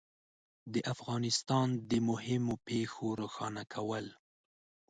د 0.73 0.75
افغانستان 0.93 1.67
د 1.89 1.91
مهمو 2.09 2.55
پېښو 2.67 3.05
روښانه 3.21 3.63
کول 3.73 4.05